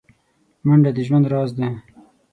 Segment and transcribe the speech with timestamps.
[0.67, 1.69] منډه د ژوند راز دی